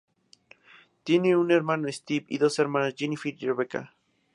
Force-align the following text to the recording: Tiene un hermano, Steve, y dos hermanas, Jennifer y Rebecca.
Tiene 1.03 1.35
un 1.37 1.51
hermano, 1.51 1.87
Steve, 1.91 2.25
y 2.27 2.39
dos 2.39 2.57
hermanas, 2.57 2.95
Jennifer 2.97 3.35
y 3.37 3.45
Rebecca. 3.45 3.93